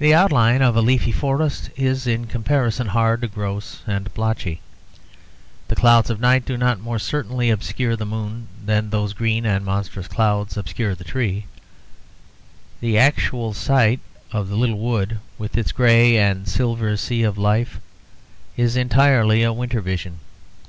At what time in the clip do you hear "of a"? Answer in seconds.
0.62-0.80